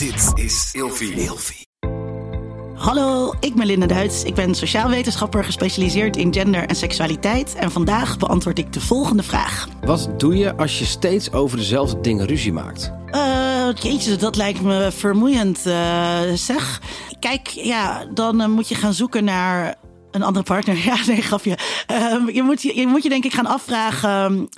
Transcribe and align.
Dit 0.00 0.44
is 0.44 0.70
Ilfie. 0.72 1.12
Ilfie. 1.12 1.66
Hallo, 2.74 3.34
ik 3.40 3.54
ben 3.54 3.66
Linda 3.66 3.86
Duits. 3.86 4.24
Ik 4.24 4.34
ben 4.34 4.54
sociaal 4.54 4.88
wetenschapper 4.88 5.44
gespecialiseerd 5.44 6.16
in 6.16 6.32
gender 6.32 6.66
en 6.66 6.74
seksualiteit. 6.76 7.54
En 7.54 7.70
vandaag 7.70 8.18
beantwoord 8.18 8.58
ik 8.58 8.72
de 8.72 8.80
volgende 8.80 9.22
vraag. 9.22 9.68
Wat 9.84 10.20
doe 10.20 10.36
je 10.36 10.56
als 10.56 10.78
je 10.78 10.84
steeds 10.84 11.32
over 11.32 11.56
dezelfde 11.56 12.00
dingen 12.00 12.26
ruzie 12.26 12.52
maakt? 12.52 12.92
Uh, 13.10 13.68
jeetje, 13.74 14.16
dat 14.16 14.36
lijkt 14.36 14.62
me 14.62 14.90
vermoeiend, 14.92 15.66
uh, 15.66 16.20
zeg. 16.34 16.80
Kijk, 17.18 17.48
ja, 17.48 18.04
dan 18.14 18.40
uh, 18.40 18.46
moet 18.46 18.68
je 18.68 18.74
gaan 18.74 18.94
zoeken 18.94 19.24
naar 19.24 19.74
een 20.10 20.22
andere 20.22 20.44
partner. 20.44 20.78
Ja, 20.90 20.96
nee, 21.06 21.22
grapje. 21.22 21.58
Uh, 21.90 22.34
je, 22.34 22.42
moet, 22.42 22.62
je, 22.62 22.86
moet 22.86 23.02
je 23.02 23.08
denk 23.08 23.24
ik 23.24 23.32
gaan 23.32 23.46
afvragen 23.46 24.48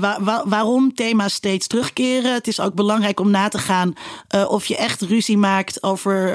wa 0.00 0.16
wa 0.20 0.42
waarom 0.46 0.94
thema's 0.94 1.34
steeds 1.34 1.66
terugkeren. 1.66 2.32
Het 2.32 2.46
is 2.46 2.60
ook 2.60 2.74
belangrijk 2.74 3.20
om 3.20 3.30
na 3.30 3.48
te 3.48 3.58
gaan 3.58 3.94
uh, 4.34 4.50
of 4.50 4.66
je 4.66 4.76
echt 4.76 5.02
ruzie 5.02 5.38
maakt 5.38 5.82
over 5.82 6.34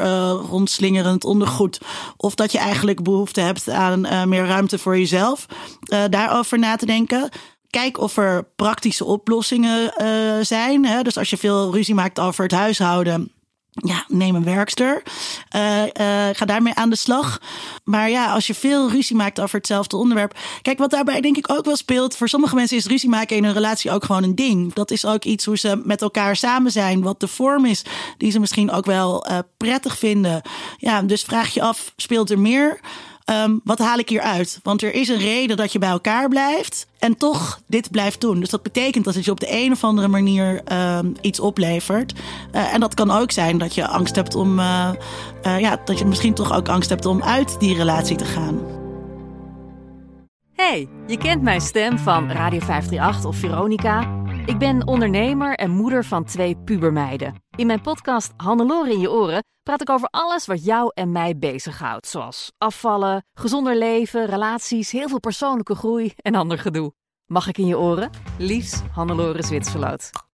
rondslingerend 0.50 1.24
ondergoed. 1.26 1.80
Of 2.18 2.36
dat 2.36 2.52
je 2.52 2.58
eigenlijk 2.58 3.04
behoefte 3.04 3.42
hebt 3.42 3.70
aan 3.70 4.30
meer 4.30 4.46
ruimte 4.46 4.78
voor 4.78 4.98
jezelf. 4.98 5.46
daarover 6.10 6.60
na 6.60 6.76
te 6.76 6.86
denken. 6.86 7.30
Kijk 7.70 7.98
of 7.98 8.18
er 8.18 8.48
praktische 8.56 9.06
oplossingen 9.06 9.94
zijn. 10.46 10.86
Hè? 10.86 11.02
Dus 11.02 11.18
als 11.18 11.30
je 11.30 11.38
veel 11.38 11.74
ruzie 11.74 11.96
maakt 11.96 12.20
over 12.20 12.44
het 12.44 12.52
huishouden 12.52 13.32
ja, 13.76 14.06
neem 14.08 14.36
een 14.36 14.44
werkster. 14.44 15.04
Uh, 15.56 15.82
uh, 15.82 15.88
ga 16.32 16.46
daarmee 16.46 16.74
aan 16.74 16.90
de 16.90 16.96
slag. 16.96 17.42
Maar 17.84 18.10
ja, 18.10 18.34
als 18.34 18.48
je 18.48 18.54
veel 18.54 18.90
ruzie 18.90 19.16
maakt 19.16 19.40
over 19.40 19.58
hetzelfde 19.58 19.98
onderwerp. 19.98 20.38
Kijk, 20.62 20.78
wat 20.78 20.90
daarbij 20.90 21.22
denk 21.22 21.38
ik 21.38 21.52
ook 21.52 21.66
wel 21.66 21.76
speelt. 21.76 22.18
Voor 22.18 22.30
sommige 22.30 22.56
mensen 22.56 22.78
is 22.78 22.86
ruzie 22.86 23.10
maken 23.10 23.36
in 23.36 23.44
een 23.44 23.54
relatie 23.54 23.92
ook 23.92 24.04
gewoon 24.04 24.24
een 24.24 24.36
ding. 24.36 24.74
Dat 24.74 24.92
is 24.92 25.06
ook 25.06 25.24
iets 25.24 25.46
hoe 25.46 25.58
ze 25.58 25.82
met 25.84 26.02
elkaar 26.02 26.36
samen 26.36 26.72
zijn. 26.72 27.02
Wat 27.02 27.20
de 27.20 27.28
vorm 27.28 27.66
is 27.66 27.84
die 28.18 28.32
ze 28.32 28.40
misschien 28.40 28.72
ook 28.72 28.86
wel 28.86 29.30
uh, 29.30 29.38
prettig 29.58 29.98
vinden. 29.98 30.42
Ja, 30.78 31.02
dus 31.02 31.22
vraag 31.24 31.54
je 31.54 31.62
af, 31.62 31.94
speelt 31.96 32.30
er 32.30 32.40
meer? 32.40 32.80
Um, 33.32 33.62
wat 33.64 33.80
haal 33.80 33.98
ik 33.98 34.10
hier 34.10 34.22
uit? 34.22 34.60
Want 34.64 34.82
er 34.82 34.94
is 34.94 35.08
een 35.08 35.18
reden 35.18 35.58
dat 35.58 35.72
je 35.72 35.80
bij 35.80 35.90
elkaar 35.90 36.30
blijft 36.30 36.88
en 37.00 37.18
toch 37.18 37.60
dit 37.68 37.92
blijft 37.92 38.22
doen. 38.22 38.40
Dus 38.40 38.50
dat 38.50 38.64
betekent 38.64 39.06
dat 39.06 39.16
het 39.16 39.26
je 39.26 39.32
op 39.32 39.40
de 39.40 39.52
een 39.64 39.72
of 39.72 39.84
andere 39.84 40.08
manier 40.08 40.62
um, 40.98 41.16
iets 41.22 41.40
oplevert. 41.40 42.14
Uh, 42.54 42.74
en 42.74 42.80
dat 42.80 42.94
kan 42.94 43.12
ook 43.12 43.32
zijn 43.32 43.58
dat 43.58 43.76
je 43.76 43.88
angst 43.88 44.16
hebt 44.16 44.36
om, 44.36 44.60
uh, 44.60 44.90
uh, 45.46 45.60
ja, 45.60 45.82
dat 45.86 46.00
je 46.00 46.06
misschien 46.06 46.34
toch 46.34 46.54
ook 46.54 46.70
angst 46.70 46.90
hebt 46.90 47.06
om 47.06 47.24
uit 47.24 47.60
die 47.60 47.76
relatie 47.76 48.16
te 48.16 48.26
gaan. 48.26 48.60
Hey, 50.56 50.88
je 51.08 51.18
kent 51.18 51.42
mijn 51.42 51.62
stem 51.62 51.98
van 51.98 52.32
Radio 52.32 52.60
538 52.60 53.26
of 53.26 53.36
Veronica. 53.36 54.24
Ik 54.46 54.58
ben 54.58 54.88
ondernemer 54.88 55.56
en 55.56 55.72
moeder 55.72 56.06
van 56.06 56.24
twee 56.24 56.58
pubermeiden. 56.58 57.44
In 57.56 57.68
mijn 57.68 57.82
podcast 57.82 58.34
Hannelore 58.38 58.92
in 58.92 59.00
je 59.00 59.12
oren 59.12 59.44
praat 59.64 59.82
ik 59.82 59.90
over 59.90 60.08
alles 60.12 60.46
wat 60.46 60.66
jou 60.66 60.92
en 60.94 61.12
mij 61.12 61.38
bezighoudt. 61.38 62.08
Zoals 62.08 62.52
afvallen, 62.58 63.26
gezonder 63.34 63.78
leven, 63.78 64.26
relaties, 64.26 64.92
heel 64.92 65.08
veel 65.10 65.20
persoonlijke 65.20 65.76
groei 65.76 66.14
en 66.16 66.36
ander 66.36 66.60
gedoe. 66.60 66.94
Mag 67.26 67.48
ik 67.48 67.58
in 67.58 67.68
je 67.68 67.78
oren? 67.78 68.10
Liefs, 68.38 68.82
Hannelore 68.92 69.44
Zwitserloot. 69.44 70.10